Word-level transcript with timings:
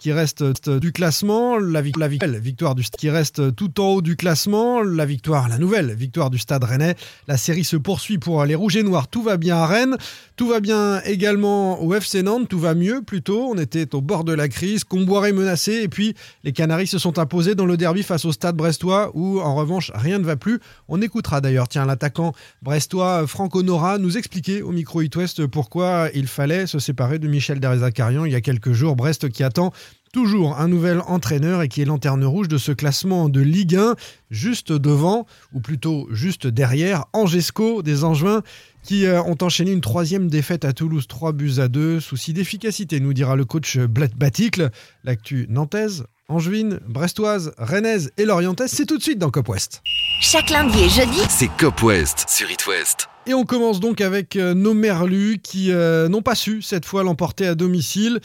Qui 0.00 0.12
reste 0.12 0.42
euh, 0.42 0.78
du 0.78 0.92
classement, 0.92 1.58
la, 1.58 1.82
la 1.96 2.08
victoire 2.08 2.74
du 2.74 2.82
qui 2.82 3.10
reste 3.10 3.54
tout 3.56 3.80
en 3.80 3.86
haut 3.86 4.02
du 4.02 4.16
classement, 4.16 4.82
la 4.82 5.06
victoire, 5.06 5.48
la 5.48 5.58
nouvelle 5.58 5.94
victoire 5.94 6.30
du 6.30 6.38
Stade 6.38 6.62
Rennais. 6.62 6.94
La 7.26 7.36
série 7.36 7.64
se 7.64 7.76
poursuit 7.76 8.18
pour 8.18 8.44
les 8.44 8.54
Rouges 8.54 8.76
et 8.76 8.82
Noirs. 8.82 9.08
Tout 9.08 9.22
va 9.22 9.36
bien 9.36 9.56
à 9.56 9.66
Rennes, 9.66 9.96
tout 10.36 10.46
va 10.46 10.60
bien 10.60 11.00
également 11.04 11.82
au 11.82 11.94
FC 11.94 12.22
Nantes, 12.22 12.48
tout 12.48 12.58
va 12.58 12.74
mieux 12.74 13.02
plutôt. 13.02 13.48
On 13.50 13.58
était 13.58 13.94
au 13.94 14.00
bord 14.00 14.24
de 14.24 14.32
la 14.32 14.48
crise, 14.48 14.84
Comboiré 14.84 15.32
menacé 15.32 15.80
et 15.82 15.88
puis 15.88 16.14
les 16.44 16.52
Canaries 16.52 16.86
se 16.86 16.98
sont 16.98 17.18
imposés 17.18 17.54
dans 17.54 17.66
le 17.66 17.76
derby 17.76 18.02
face 18.02 18.24
au 18.24 18.32
Stade 18.32 18.56
Brestois 18.56 19.10
où 19.14 19.40
en 19.40 19.54
revanche 19.54 19.90
rien 19.94 20.18
ne 20.18 20.24
va 20.24 20.36
plus. 20.36 20.60
On 20.88 21.00
écoutera 21.00 21.40
d'ailleurs, 21.40 21.68
tiens, 21.68 21.86
l'attaquant 21.86 22.32
brestois 22.62 23.26
Franck 23.26 23.56
Honora 23.56 23.98
nous 23.98 24.18
expliquer 24.18 24.62
au 24.62 24.70
micro 24.70 25.00
It 25.00 25.16
West 25.16 25.46
pourquoi 25.46 26.08
il 26.14 26.26
fallait 26.26 26.66
se 26.66 26.78
séparer 26.78 27.18
de 27.18 27.28
Michel 27.28 27.58
Derezakarian 27.58 28.24
il 28.24 28.32
y 28.32 28.36
a 28.36 28.40
quelques 28.40 28.72
jours. 28.72 28.96
Brest 29.02 29.28
qui 29.30 29.42
attend 29.42 29.72
toujours 30.12 30.60
un 30.60 30.68
nouvel 30.68 31.00
entraîneur 31.08 31.60
et 31.62 31.68
qui 31.68 31.82
est 31.82 31.84
lanterne 31.84 32.24
rouge 32.24 32.46
de 32.46 32.56
ce 32.56 32.70
classement 32.70 33.28
de 33.28 33.40
Ligue 33.40 33.74
1, 33.74 33.96
juste 34.30 34.70
devant, 34.70 35.26
ou 35.52 35.60
plutôt 35.60 36.06
juste 36.12 36.46
derrière, 36.46 37.06
Angesco 37.12 37.82
des 37.82 38.04
Angevins 38.04 38.42
qui 38.84 39.06
euh, 39.06 39.20
ont 39.24 39.36
enchaîné 39.42 39.72
une 39.72 39.80
troisième 39.80 40.28
défaite 40.28 40.64
à 40.64 40.72
Toulouse, 40.72 41.08
3 41.08 41.32
buts 41.32 41.54
à 41.58 41.66
2, 41.66 41.98
souci 41.98 42.32
d'efficacité, 42.32 43.00
nous 43.00 43.12
dira 43.12 43.34
le 43.34 43.44
coach 43.44 43.76
Blatt 43.76 44.14
Baticle. 44.14 44.70
L'actu 45.02 45.46
nantaise, 45.48 46.04
angevine, 46.28 46.78
brestoise, 46.86 47.52
rennaise 47.58 48.12
et 48.18 48.24
lorientaise, 48.24 48.70
c'est 48.70 48.86
tout 48.86 48.98
de 48.98 49.02
suite 49.02 49.18
dans 49.18 49.30
Cop 49.30 49.48
West. 49.48 49.82
Chaque 50.20 50.50
lundi 50.50 50.78
et 50.78 50.88
jeudi, 50.88 51.18
c'est 51.28 51.50
Cop 51.58 51.82
West 51.82 52.26
sur 52.28 52.48
It 52.48 52.64
West. 52.68 53.08
Et 53.26 53.34
on 53.34 53.44
commence 53.44 53.80
donc 53.80 54.00
avec 54.00 54.36
euh, 54.36 54.52
nos 54.52 54.74
Merlus 54.74 55.38
qui 55.42 55.70
euh, 55.70 56.08
n'ont 56.08 56.22
pas 56.22 56.34
su 56.34 56.60
cette 56.60 56.84
fois 56.84 57.04
l'emporter 57.04 57.46
à 57.46 57.54
domicile. 57.54 58.20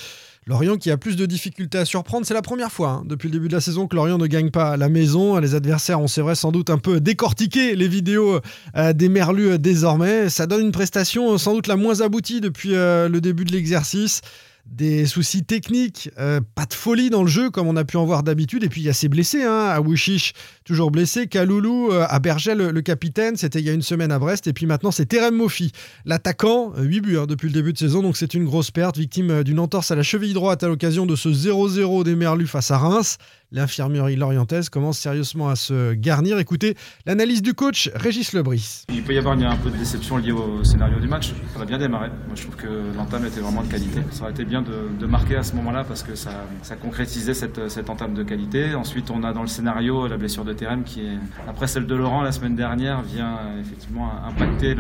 Lorient 0.48 0.78
qui 0.78 0.92
a 0.92 0.98
plus 0.98 1.16
de 1.16 1.26
difficultés 1.26 1.78
à 1.78 1.86
surprendre, 1.86 2.26
c'est 2.26 2.34
la 2.34 2.42
première 2.42 2.72
fois 2.72 2.90
hein, 2.90 3.04
depuis 3.06 3.28
le 3.28 3.34
début 3.34 3.50
de 3.50 3.54
la 3.54 3.62
saison 3.62 3.86
que 3.86 3.96
Lorient 3.96 4.18
ne 4.18 4.28
gagne 4.28 4.50
pas 4.50 4.78
la 4.78 4.90
maison. 4.90 5.38
Les 5.38 5.56
adversaires 5.56 6.00
ont, 6.02 6.08
c'est 6.08 6.22
vrai, 6.22 6.36
sans 6.36 6.52
doute 6.52 6.70
un 6.70 6.78
peu 6.78 7.00
décortiqué 7.02 7.76
les 7.76 7.88
vidéos 7.88 8.40
euh, 8.76 8.94
des 8.94 9.10
Merlus 9.10 9.60
désormais. 9.60 10.30
Ça 10.30 10.48
donne 10.48 10.62
une 10.62 10.72
prestation 10.72 11.38
sans 11.38 11.54
doute 11.54 11.68
la 11.68 11.76
moins 11.76 12.02
aboutie 12.02 12.42
depuis 12.42 12.70
le 12.70 13.20
début 13.20 13.44
de 13.44 13.52
l'exercice 13.52 14.22
des 14.72 15.06
soucis 15.06 15.44
techniques, 15.44 16.10
euh, 16.20 16.42
pas 16.56 16.66
de 16.66 16.74
folie 16.74 17.10
dans 17.10 17.24
le 17.24 17.30
jeu 17.30 17.50
comme 17.50 17.68
on 17.68 17.76
a 17.76 17.84
pu 17.84 17.98
en 17.98 18.06
voir 18.06 18.24
d'habitude. 18.24 18.64
Et 18.64 18.70
puis 18.70 18.82
il 18.82 18.84
y 18.86 18.90
a 18.90 18.94
ces 18.94 19.10
blessés, 19.10 19.44
hein, 19.44 19.68
à 19.70 19.82
Wishish, 19.82 20.34
toujours 20.66 20.92
blessé, 20.92 21.28
Kaloulou, 21.28 21.92
euh, 21.92 22.06
à 22.08 22.20
Bergel, 22.20 22.58
le, 22.58 22.82
capitaine, 22.82 23.38
c'était 23.38 23.60
il 23.60 23.66
y 23.66 23.70
a 23.70 23.74
une 23.74 23.82
semaine 23.82 24.12
à 24.12 24.20
Brest. 24.20 24.48
Et 24.48 24.54
puis 24.54 24.66
maintenant 24.66 24.92
c'est 24.92 25.06
Terem 25.06 25.36
Mofi, 25.36 25.72
l'attaquant, 26.06 26.74
8 26.78 26.98
euh, 26.98 27.02
buts 27.02 27.18
hein, 27.18 27.26
depuis 27.26 27.48
le 27.48 27.54
début 27.54 27.74
de 27.74 27.78
saison, 27.78 28.02
donc 28.02 28.18
c'est 28.18 28.34
une 28.34 28.46
grosse 28.46 28.72
perte, 28.72 28.98
victime 28.98 29.44
d'une 29.44 29.60
entorse 29.60 29.92
à 29.92 29.96
la 29.96 30.04
cheville 30.04 30.34
droite 30.34 30.64
à 30.64 30.68
l'occasion 30.68 31.06
de 31.06 31.16
ce 31.16 31.30
0-0 31.30 32.04
des 32.04 32.16
Merlus 32.16 32.48
face 32.48 32.72
à 32.72 32.78
Reims 32.78 33.18
l'infirmerie 33.52 34.16
lorientaise 34.16 34.70
commence 34.70 35.00
sérieusement 35.00 35.50
à 35.50 35.56
se 35.56 35.94
garnir. 35.94 36.40
Écoutez 36.40 36.76
l'analyse 37.06 37.42
du 37.42 37.54
coach 37.54 37.90
Régis 37.96 38.34
Lebris. 38.34 38.84
Il 38.90 39.04
peut 39.04 39.14
y 39.14 39.18
avoir 39.18 39.38
un 39.38 39.58
peu 39.58 39.70
de 39.70 39.78
déception 39.78 40.18
liée 40.18 40.32
au 40.32 40.64
scénario 40.64 41.00
du 41.00 41.08
match. 41.08 41.34
Ça 41.54 41.62
a 41.62 41.66
bien 41.66 41.78
démarré. 41.78 42.10
Moi, 42.10 42.36
je 42.36 42.44
trouve 42.44 42.56
que 42.56 42.96
l'entame 42.96 43.26
était 43.26 43.40
vraiment 43.40 43.64
de 43.64 43.72
qualité. 43.72 44.02
Ça 44.12 44.24
aurait 44.24 44.32
été 44.32 44.46
bien 44.46 44.57
de, 44.62 45.06
marquer 45.06 45.38
à 45.38 45.44
ce 45.44 45.56
moment-là 45.56 45.84
parce 45.86 46.04
que 46.04 46.16
ça, 46.16 46.32
ça 46.62 46.76
concrétisait 46.76 47.34
cette, 47.34 47.70
cette, 47.70 47.90
entame 47.90 48.14
de 48.14 48.24
qualité. 48.24 48.76
Ensuite, 48.76 49.10
on 49.10 49.24
a 49.24 49.32
dans 49.32 49.42
le 49.42 49.48
scénario 49.48 50.08
la 50.08 50.18
blessure 50.18 50.44
de 50.44 50.54
Terem 50.54 50.84
qui, 50.84 51.02
est, 51.02 51.18
après 51.48 51.68
celle 51.68 51.88
de 51.88 51.96
Laurent 51.96 52.22
la 52.22 52.32
semaine 52.32 52.56
dernière, 52.56 53.02
vient 53.02 53.40
effectivement 53.62 54.12
impacter 54.28 54.76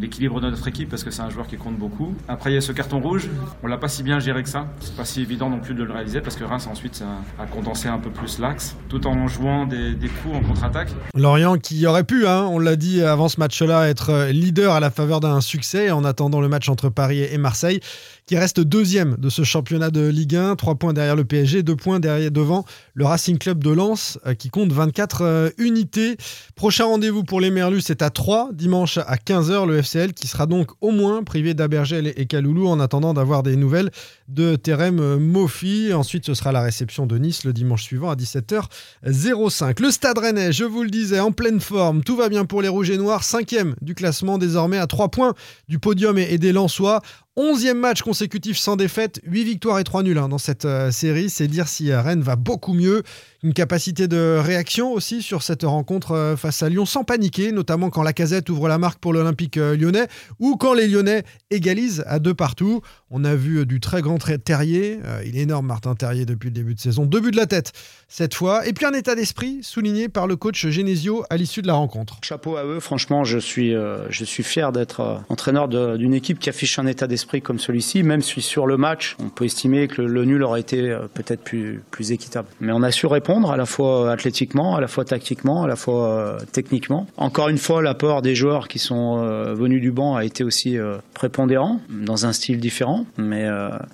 l'équilibre 0.00 0.40
de 0.40 0.50
notre 0.50 0.66
équipe 0.66 0.88
parce 0.88 1.04
que 1.04 1.10
c'est 1.10 1.22
un 1.22 1.30
joueur 1.30 1.46
qui 1.46 1.56
compte 1.56 1.78
beaucoup. 1.78 2.14
Après, 2.28 2.50
il 2.50 2.54
y 2.54 2.58
a 2.58 2.60
ce 2.60 2.72
carton 2.72 3.00
rouge. 3.00 3.28
On 3.62 3.68
l'a 3.68 3.78
pas 3.78 3.88
si 3.88 4.02
bien 4.02 4.18
géré 4.18 4.42
que 4.42 4.48
ça. 4.48 4.66
C'est 4.80 4.96
pas 4.96 5.04
si 5.04 5.20
évident 5.22 5.48
non 5.48 5.60
plus 5.60 5.74
de 5.74 5.84
le 5.84 5.92
réaliser 5.92 6.20
parce 6.20 6.36
que 6.36 6.44
Reims 6.44 6.66
ensuite 6.66 7.02
a 7.38 7.46
condensé 7.46 7.88
un 7.88 7.98
peu 7.98 8.10
plus 8.10 8.38
l'axe, 8.38 8.76
tout 8.88 9.06
en 9.06 9.28
jouant 9.28 9.66
des, 9.66 9.94
coups 10.22 10.36
en 10.36 10.40
contre-attaque. 10.40 10.88
Lorient 11.14 11.56
qui 11.56 11.86
aurait 11.86 12.04
pu, 12.04 12.26
hein, 12.26 12.46
on 12.50 12.58
l'a 12.58 12.76
dit 12.76 13.02
avant 13.02 13.28
ce 13.28 13.38
match-là, 13.40 13.88
être 13.88 14.28
leader 14.30 14.74
à 14.74 14.80
la 14.80 14.90
faveur 14.90 15.20
d'un 15.20 15.40
succès 15.40 15.90
en 15.90 16.04
attendant 16.04 16.40
le 16.40 16.48
match 16.48 16.68
entre 16.68 16.88
Paris 16.88 17.22
et 17.22 17.38
Marseille 17.38 17.80
qui 18.26 18.36
reste 18.36 18.60
deuxième 18.60 19.01
de 19.04 19.28
ce 19.28 19.42
championnat 19.42 19.90
de 19.90 20.06
Ligue 20.06 20.36
1, 20.36 20.56
3 20.56 20.74
points 20.76 20.92
derrière 20.92 21.16
le 21.16 21.24
PSG, 21.24 21.62
2 21.62 21.76
points 21.76 22.00
derrière 22.00 22.30
devant 22.30 22.64
le 22.94 23.04
Racing 23.04 23.38
Club 23.38 23.62
de 23.62 23.70
Lens 23.70 24.18
euh, 24.26 24.34
qui 24.34 24.50
compte 24.50 24.72
24 24.72 25.22
euh, 25.22 25.50
unités. 25.58 26.16
Prochain 26.54 26.84
rendez-vous 26.84 27.24
pour 27.24 27.40
les 27.40 27.50
Merlus, 27.50 27.80
c'est 27.80 28.02
à 28.02 28.10
3 28.10 28.50
dimanche 28.52 28.98
à 28.98 29.16
15h 29.16 29.66
le 29.66 29.78
FCL 29.82 30.12
qui 30.12 30.26
sera 30.26 30.46
donc 30.46 30.70
au 30.80 30.90
moins 30.90 31.22
privé 31.24 31.54
d'Abergel 31.54 32.12
et 32.16 32.26
Kaloulou 32.26 32.66
en 32.66 32.80
attendant 32.80 33.14
d'avoir 33.14 33.42
des 33.42 33.56
nouvelles 33.56 33.90
de 34.28 34.56
Terem 34.56 35.00
euh, 35.00 35.18
Mofi. 35.18 35.92
Ensuite, 35.92 36.26
ce 36.26 36.34
sera 36.34 36.52
la 36.52 36.62
réception 36.62 37.06
de 37.06 37.18
Nice 37.18 37.44
le 37.44 37.52
dimanche 37.52 37.82
suivant 37.82 38.10
à 38.10 38.14
17h05. 38.14 39.80
Le 39.82 39.90
Stade 39.90 40.18
Rennais, 40.18 40.52
je 40.52 40.64
vous 40.64 40.82
le 40.82 40.90
disais, 40.90 41.20
en 41.20 41.32
pleine 41.32 41.60
forme. 41.60 42.02
Tout 42.02 42.16
va 42.16 42.28
bien 42.28 42.44
pour 42.44 42.62
les 42.62 42.68
Rouges 42.68 42.90
et 42.90 42.98
Noirs, 42.98 43.24
cinquième 43.24 43.74
du 43.80 43.94
classement 43.94 44.38
désormais 44.38 44.78
à 44.78 44.86
3 44.86 45.08
points 45.08 45.34
du 45.68 45.78
podium 45.78 46.18
et 46.18 46.38
des 46.38 46.52
Lensois. 46.52 47.02
Onzième 47.34 47.78
match 47.78 48.02
consécutif 48.02 48.58
sans 48.58 48.76
défaite, 48.76 49.20
8 49.24 49.44
victoires 49.44 49.78
et 49.78 49.84
3 49.84 50.02
nuls 50.02 50.18
hein, 50.18 50.28
dans 50.28 50.36
cette 50.36 50.66
euh, 50.66 50.90
série. 50.90 51.30
C'est 51.30 51.48
dire 51.48 51.66
si 51.66 51.90
euh, 51.90 52.02
Rennes 52.02 52.20
va 52.20 52.36
beaucoup 52.36 52.74
mieux. 52.74 53.02
Une 53.42 53.54
capacité 53.54 54.06
de 54.06 54.38
réaction 54.38 54.92
aussi 54.92 55.20
sur 55.20 55.42
cette 55.42 55.64
rencontre 55.64 56.12
euh, 56.12 56.36
face 56.36 56.62
à 56.62 56.68
Lyon 56.68 56.86
sans 56.86 57.02
paniquer, 57.02 57.50
notamment 57.50 57.90
quand 57.90 58.02
la 58.02 58.12
casette 58.12 58.48
ouvre 58.50 58.68
la 58.68 58.78
marque 58.78 58.98
pour 59.00 59.12
l'Olympique 59.12 59.56
lyonnais 59.56 60.06
ou 60.38 60.56
quand 60.56 60.74
les 60.74 60.86
Lyonnais 60.86 61.24
égalisent 61.50 62.04
à 62.06 62.18
deux 62.18 62.34
partout. 62.34 62.82
On 63.10 63.24
a 63.24 63.34
vu 63.34 63.66
du 63.66 63.80
très 63.80 64.00
grand 64.00 64.18
Terrier. 64.18 65.00
il 65.26 65.36
est 65.36 65.42
énorme, 65.42 65.66
Martin 65.66 65.94
Terrier, 65.94 66.24
depuis 66.24 66.48
le 66.48 66.54
début 66.54 66.74
de 66.74 66.80
saison. 66.80 67.04
Deux 67.04 67.20
buts 67.20 67.30
de 67.30 67.36
la 67.36 67.46
tête 67.46 67.72
cette 68.08 68.34
fois. 68.34 68.66
Et 68.66 68.72
puis 68.72 68.86
un 68.86 68.92
état 68.92 69.14
d'esprit 69.14 69.58
souligné 69.62 70.08
par 70.08 70.26
le 70.26 70.36
coach 70.36 70.66
Genesio 70.68 71.24
à 71.28 71.36
l'issue 71.36 71.62
de 71.62 71.66
la 71.66 71.74
rencontre. 71.74 72.18
Chapeau 72.22 72.56
à 72.56 72.64
eux. 72.64 72.78
Franchement, 72.78 73.24
je 73.24 73.38
suis, 73.38 73.74
je 74.08 74.24
suis 74.24 74.42
fier 74.42 74.70
d'être 74.70 75.22
entraîneur 75.28 75.68
d'une 75.68 76.14
équipe 76.14 76.38
qui 76.38 76.48
affiche 76.48 76.78
un 76.78 76.86
état 76.86 77.06
d'esprit 77.06 77.42
comme 77.42 77.58
celui-ci, 77.58 78.02
même 78.02 78.22
si 78.22 78.40
sur 78.40 78.66
le 78.66 78.76
match, 78.76 79.16
on 79.18 79.28
peut 79.28 79.44
estimer 79.44 79.88
que 79.88 80.02
le, 80.02 80.24
nul 80.24 80.42
aurait 80.42 80.60
été 80.60 80.90
euh, 80.90 81.08
peut-être 81.12 81.42
plus, 81.42 81.82
plus 81.90 82.12
équitable. 82.12 82.48
Mais 82.60 82.72
on 82.72 82.82
a 82.82 82.90
su 82.90 83.06
répondre 83.06 83.31
à 83.50 83.56
la 83.56 83.66
fois 83.66 84.10
athlétiquement, 84.12 84.76
à 84.76 84.80
la 84.80 84.86
fois 84.86 85.04
tactiquement, 85.04 85.62
à 85.62 85.66
la 85.66 85.76
fois 85.76 86.10
euh, 86.10 86.38
techniquement. 86.52 87.06
Encore 87.16 87.48
une 87.48 87.58
fois, 87.58 87.82
l'apport 87.82 88.22
des 88.22 88.34
joueurs 88.34 88.68
qui 88.68 88.78
sont 88.78 89.18
euh, 89.18 89.54
venus 89.54 89.80
du 89.80 89.90
banc 89.90 90.16
a 90.16 90.24
été 90.24 90.44
aussi 90.44 90.76
prépondérant, 91.14 91.80
dans 91.88 92.26
un 92.26 92.32
style 92.32 92.58
différent. 92.58 93.04
Mais 93.16 93.46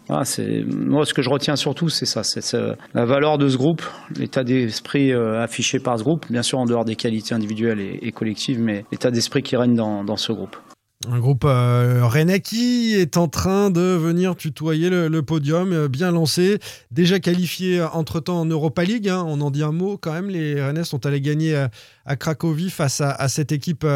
moi 0.08 0.24
ce 0.24 1.14
que 1.14 1.22
je 1.22 1.30
retiens 1.30 1.56
surtout, 1.56 1.88
c'est 1.88 2.06
ça, 2.06 2.22
c'est 2.22 2.56
la 2.94 3.04
valeur 3.04 3.38
de 3.38 3.48
ce 3.48 3.56
groupe, 3.56 3.82
l'état 4.16 4.44
d'esprit 4.44 5.12
affiché 5.12 5.78
par 5.78 5.98
ce 5.98 6.04
groupe, 6.04 6.26
bien 6.30 6.42
sûr 6.42 6.58
en 6.58 6.64
dehors 6.64 6.84
des 6.84 6.96
qualités 6.96 7.34
individuelles 7.34 7.80
et, 7.80 8.12
collectives, 8.12 8.60
mais 8.60 8.84
l'état 8.92 9.10
d'esprit 9.10 9.42
qui 9.42 9.56
règne 9.56 9.74
dans 9.74 10.16
ce 10.16 10.32
groupe. 10.32 10.56
Un 11.06 11.20
groupe 11.20 11.44
euh, 11.44 12.00
rennais 12.04 12.40
qui 12.40 12.94
est 12.96 13.16
en 13.16 13.28
train 13.28 13.70
de 13.70 13.80
venir 13.80 14.34
tutoyer 14.34 14.90
le, 14.90 15.22
podium, 15.22 15.72
euh, 15.72 15.86
bien 15.86 16.10
lancé, 16.10 16.58
déjà 16.90 17.20
qualifié 17.20 17.80
entre-temps 17.80 18.40
en 18.40 18.46
Europa 18.46 18.82
League. 18.82 19.08
Hein. 19.08 19.24
on 19.24 19.40
en 19.40 19.52
dit 19.52 19.62
un 19.62 19.70
mot 19.70 19.96
quand 19.96 20.12
même, 20.12 20.28
les 20.28 20.60
Rennais 20.60 20.82
sont 20.82 21.06
allés 21.06 21.20
gagner 21.20 21.54
à, 21.54 21.70
à 22.04 22.16
Cracovie 22.16 22.70
face 22.70 23.00
à, 23.00 23.28
cette 23.28 23.52
équipe 23.52 23.86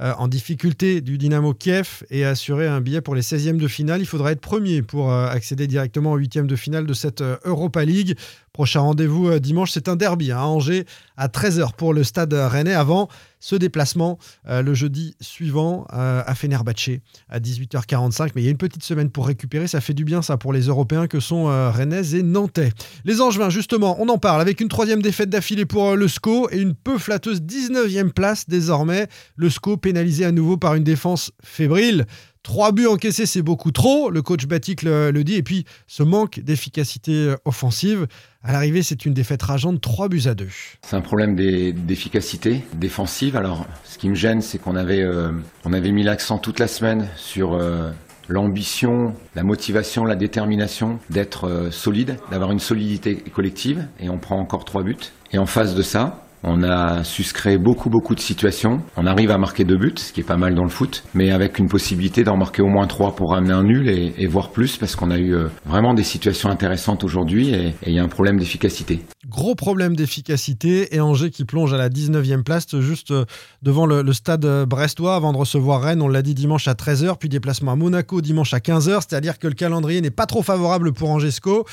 euh, 0.00 0.12
en 0.18 0.28
difficulté 0.28 1.00
du 1.00 1.18
Dynamo 1.18 1.54
Kiev 1.54 2.04
et 2.10 2.24
assurer 2.24 2.66
un 2.66 2.80
billet 2.80 3.00
pour 3.00 3.14
les 3.14 3.22
16e 3.22 3.56
de 3.56 3.68
finale. 3.68 4.00
Il 4.00 4.06
faudra 4.06 4.32
être 4.32 4.40
premier 4.40 4.82
pour 4.82 5.12
accéder 5.12 5.66
directement 5.66 6.12
aux 6.12 6.18
8e 6.18 6.46
de 6.46 6.56
finale 6.56 6.86
de 6.86 6.94
cette 6.94 7.22
Europa 7.44 7.84
League. 7.84 8.16
Prochain 8.58 8.80
rendez-vous 8.80 9.28
euh, 9.28 9.38
dimanche, 9.38 9.70
c'est 9.70 9.88
un 9.88 9.94
derby 9.94 10.32
hein, 10.32 10.38
à 10.38 10.46
Angers 10.46 10.84
à 11.16 11.28
13h 11.28 11.74
pour 11.76 11.94
le 11.94 12.02
stade 12.02 12.32
rennais 12.34 12.74
avant 12.74 13.08
ce 13.38 13.54
déplacement 13.54 14.18
euh, 14.48 14.62
le 14.62 14.74
jeudi 14.74 15.14
suivant 15.20 15.86
euh, 15.92 16.24
à 16.26 16.34
Fenerbahce 16.34 16.90
à 17.28 17.38
18h45. 17.38 18.30
Mais 18.34 18.42
il 18.42 18.44
y 18.46 18.48
a 18.48 18.50
une 18.50 18.56
petite 18.56 18.82
semaine 18.82 19.10
pour 19.10 19.28
récupérer, 19.28 19.68
ça 19.68 19.80
fait 19.80 19.94
du 19.94 20.04
bien 20.04 20.22
ça 20.22 20.38
pour 20.38 20.52
les 20.52 20.62
Européens 20.62 21.06
que 21.06 21.20
sont 21.20 21.44
rennais 21.70 22.16
et 22.16 22.24
nantais. 22.24 22.72
Les 23.04 23.20
Angevins, 23.20 23.48
justement, 23.48 23.96
on 24.00 24.08
en 24.08 24.18
parle 24.18 24.40
avec 24.40 24.60
une 24.60 24.68
troisième 24.68 25.02
défaite 25.02 25.30
d'affilée 25.30 25.64
pour 25.64 25.94
le 25.94 26.08
SCO 26.08 26.48
et 26.50 26.58
une 26.58 26.74
peu 26.74 26.98
flatteuse 26.98 27.40
19e 27.40 28.10
place 28.10 28.48
désormais. 28.48 29.06
Le 29.36 29.50
SCO 29.50 29.76
pénalisé 29.88 30.26
à 30.26 30.32
nouveau 30.32 30.58
par 30.58 30.74
une 30.74 30.84
défense 30.84 31.30
fébrile. 31.42 32.04
Trois 32.42 32.72
buts 32.72 32.86
encaissés, 32.86 33.24
c'est 33.24 33.40
beaucoup 33.40 33.72
trop, 33.72 34.10
le 34.10 34.20
coach 34.20 34.44
Batik 34.46 34.82
le, 34.82 35.22
dit. 35.22 35.36
Et 35.36 35.42
puis, 35.42 35.64
ce 35.86 36.02
manque 36.02 36.40
d'efficacité 36.40 37.34
offensive, 37.46 38.06
à 38.42 38.52
l'arrivée, 38.52 38.82
c'est 38.82 39.06
une 39.06 39.14
défaite 39.14 39.42
rageante, 39.42 39.80
3 39.80 40.10
buts 40.10 40.24
à 40.26 40.34
2. 40.34 40.46
C'est 40.86 40.94
un 40.96 41.00
problème 41.00 41.36
d'efficacité 41.36 42.64
défensive. 42.74 43.34
Alors, 43.34 43.66
ce 43.84 43.96
qui 43.96 44.10
me 44.10 44.14
gêne, 44.14 44.42
c'est 44.42 44.58
qu'on 44.58 44.76
avait, 44.76 45.00
euh, 45.00 45.32
avait 45.64 45.90
mis 45.90 46.02
l'accent 46.02 46.36
toute 46.36 46.58
la 46.58 46.68
semaine 46.68 47.08
sur 47.16 47.54
euh, 47.54 47.90
l'ambition, 48.28 49.14
la 49.34 49.42
motivation, 49.42 50.04
la 50.04 50.16
détermination 50.16 50.98
d'être 51.08 51.48
euh, 51.48 51.70
solide, 51.70 52.18
d'avoir 52.30 52.52
une 52.52 52.60
solidité 52.60 53.16
collective. 53.16 53.86
Et 54.00 54.10
on 54.10 54.18
prend 54.18 54.38
encore 54.38 54.66
trois 54.66 54.82
buts. 54.82 54.96
Et 55.32 55.38
en 55.38 55.46
face 55.46 55.74
de 55.74 55.82
ça, 55.82 56.27
On 56.42 56.62
a 56.62 57.04
su 57.04 57.24
se 57.24 57.34
créer 57.34 57.58
beaucoup, 57.58 57.90
beaucoup 57.90 58.14
de 58.14 58.20
situations. 58.20 58.80
On 58.96 59.06
arrive 59.06 59.30
à 59.30 59.38
marquer 59.38 59.64
deux 59.64 59.76
buts, 59.76 59.94
ce 59.96 60.12
qui 60.12 60.20
est 60.20 60.24
pas 60.24 60.36
mal 60.36 60.54
dans 60.54 60.62
le 60.62 60.68
foot, 60.68 61.04
mais 61.14 61.30
avec 61.30 61.58
une 61.58 61.68
possibilité 61.68 62.24
d'en 62.24 62.36
marquer 62.36 62.62
au 62.62 62.68
moins 62.68 62.86
trois 62.86 63.14
pour 63.14 63.32
ramener 63.32 63.52
un 63.52 63.64
nul 63.64 63.88
et, 63.88 64.14
et 64.18 64.26
voir 64.26 64.50
plus 64.50 64.76
parce 64.76 64.96
qu'on 64.96 65.10
a 65.10 65.18
eu 65.18 65.34
euh, 65.34 65.48
vraiment 65.66 65.94
des 65.94 66.04
situations 66.04 66.48
intéressantes 66.48 67.04
aujourd'hui 67.04 67.50
et 67.50 67.74
il 67.86 67.92
y 67.92 67.98
a 67.98 68.02
un 68.02 68.08
problème 68.08 68.38
d'efficacité. 68.38 69.00
Gros 69.28 69.54
problème 69.54 69.96
d'efficacité 69.96 70.94
et 70.94 71.00
Angers 71.00 71.30
qui 71.30 71.44
plonge 71.44 71.74
à 71.74 71.76
la 71.76 71.88
19e 71.88 72.42
place 72.42 72.78
juste 72.78 73.10
euh, 73.10 73.24
devant 73.62 73.86
le, 73.86 74.02
le 74.02 74.12
stade 74.12 74.46
brestois 74.66 75.16
avant 75.16 75.32
de 75.32 75.38
recevoir 75.38 75.82
Rennes, 75.82 76.02
on 76.02 76.08
l'a 76.08 76.22
dit 76.22 76.34
dimanche 76.34 76.68
à 76.68 76.74
13h, 76.74 77.16
puis 77.18 77.28
déplacement 77.28 77.72
à 77.72 77.76
Monaco 77.76 78.20
dimanche 78.20 78.54
à 78.54 78.58
15h, 78.58 79.02
c'est-à-dire 79.08 79.38
que 79.38 79.48
le 79.48 79.54
calendrier 79.54 80.00
n'est 80.00 80.10
pas 80.10 80.26
trop 80.26 80.42
favorable 80.42 80.92
pour 80.92 81.10
Angesco 81.10 81.66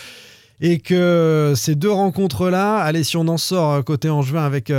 et 0.62 0.80
que 0.80 1.54
ces 1.56 1.76
deux 1.76 1.92
rencontres-là, 1.92 2.78
allez, 2.78 3.04
si 3.04 3.18
on 3.18 3.28
en 3.28 3.38
sort 3.38 3.72
euh, 3.74 3.82
côté 3.82 4.10
Angevin 4.10 4.46
avec 4.46 4.72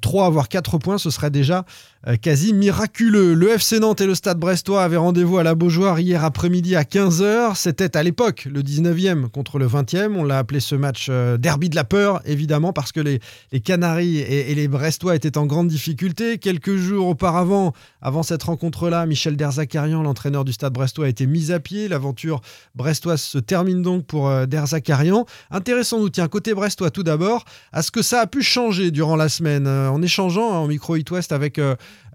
3 0.00 0.26
euh, 0.26 0.30
voire 0.30 0.48
4 0.48 0.78
points, 0.78 0.98
ce 0.98 1.10
serait 1.10 1.30
déjà 1.30 1.64
euh, 2.08 2.16
quasi 2.16 2.52
miraculeux. 2.52 3.34
Le 3.34 3.50
FC 3.50 3.80
Nantes 3.80 4.00
et 4.00 4.06
le 4.06 4.14
Stade 4.14 4.38
Brestois 4.38 4.82
avaient 4.82 4.96
rendez-vous 4.96 5.38
à 5.38 5.42
la 5.42 5.54
Beaujoire 5.54 5.98
hier 5.98 6.24
après-midi 6.24 6.76
à 6.76 6.82
15h. 6.82 7.56
C'était 7.56 7.96
à 7.96 8.02
l'époque 8.02 8.46
le 8.50 8.62
19e 8.62 9.28
contre 9.28 9.58
le 9.58 9.66
20e. 9.66 10.14
On 10.14 10.24
l'a 10.24 10.38
appelé 10.38 10.60
ce 10.60 10.74
match 10.74 11.08
euh, 11.10 11.36
derby 11.36 11.68
de 11.68 11.74
la 11.74 11.84
peur, 11.84 12.20
évidemment, 12.24 12.72
parce 12.72 12.92
que 12.92 13.00
les, 13.00 13.20
les 13.52 13.60
Canaries 13.60 14.18
et, 14.18 14.54
les 14.54 14.68
Brestois 14.68 15.16
étaient 15.16 15.36
en 15.36 15.46
grande 15.46 15.68
difficulté. 15.68 16.38
Quelques 16.38 16.76
jours 16.76 17.08
auparavant, 17.08 17.72
avant 18.00 18.22
cette 18.22 18.44
rencontre-là, 18.44 19.04
Michel 19.06 19.36
Derzakarian, 19.36 20.02
l'entraîneur 20.02 20.44
du 20.44 20.52
Stade 20.52 20.72
Brestois, 20.72 21.06
a 21.06 21.08
été 21.08 21.26
mis 21.26 21.52
à 21.52 21.60
pied. 21.60 21.88
L'aventure 21.88 22.40
brestoise 22.74 23.20
se 23.20 23.38
termine 23.38 23.82
donc 23.82 24.06
pour 24.06 24.30
Derzakarian. 24.46 25.26
Intéressant, 25.50 26.00
nous 26.00 26.08
tient 26.08 26.28
côté 26.28 26.54
Brestois 26.54 26.90
tout 26.90 27.02
d'abord, 27.02 27.44
à 27.72 27.82
ce 27.82 27.90
que 27.90 28.02
ça 28.02 28.20
a 28.20 28.26
pu 28.26 28.42
changer 28.42 28.90
durant 28.90 29.16
la 29.16 29.28
semaine. 29.28 29.65
En 29.66 30.02
échangeant 30.02 30.52
hein, 30.52 30.58
en 30.58 30.66
micro 30.66 30.96
It 30.96 31.10
West 31.10 31.32
avec 31.32 31.58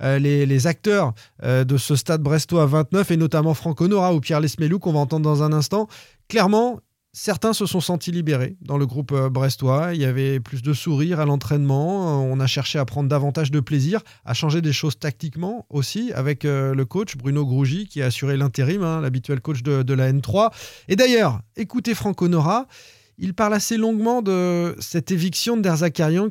euh, 0.01 0.19
les, 0.19 0.67
acteurs 0.67 1.13
euh, 1.43 1.63
de 1.63 1.77
ce 1.77 1.95
stade 1.95 2.21
brestois 2.21 2.65
29 2.65 3.11
et 3.11 3.17
notamment 3.17 3.53
Franck 3.53 3.81
Honora 3.81 4.13
ou 4.13 4.19
Pierre 4.19 4.39
Lesmelou 4.39 4.79
qu'on 4.79 4.93
va 4.93 4.99
entendre 4.99 5.23
dans 5.23 5.43
un 5.43 5.53
instant. 5.53 5.87
Clairement, 6.27 6.79
Certains 7.13 7.51
se 7.51 7.65
sont 7.65 7.81
sentis 7.81 8.13
libérés 8.13 8.55
dans 8.61 8.77
le 8.77 8.85
groupe 8.85 9.11
euh, 9.11 9.29
brestois. 9.29 9.93
Il 9.93 9.99
y 9.99 10.05
avait 10.05 10.39
plus 10.39 10.61
de 10.61 10.71
sourires 10.71 11.19
à 11.19 11.25
l'entraînement. 11.25 12.23
On 12.23 12.39
a 12.39 12.47
cherché 12.47 12.79
à 12.79 12.85
prendre 12.85 13.09
davantage 13.09 13.51
de 13.51 13.59
plaisir, 13.59 13.99
à 14.23 14.33
changer 14.33 14.61
des 14.61 14.71
choses 14.71 14.97
tactiquement 14.97 15.65
aussi, 15.69 16.13
avec 16.13 16.45
le 16.45 16.83
coach 16.85 17.17
Bruno 17.17 17.45
Grougy 17.45 17.85
qui 17.85 18.01
a 18.01 18.05
assuré 18.05 18.37
l'intérim, 18.37 18.83
hein, 18.83 19.01
l'habituel 19.01 19.41
coach 19.41 19.61
de, 19.61 19.93
la 19.93 20.09
N3. 20.09 20.53
Et 20.87 20.95
d'ailleurs, 20.95 21.41
écoutez 21.57 21.95
Franck 21.95 22.21
Honora. 22.21 22.65
Il 23.23 23.35
parle 23.35 23.53
assez 23.53 23.77
longuement 23.77 24.23
de 24.23 24.75
cette 24.79 25.11
éviction 25.11 25.55
de 25.55 25.61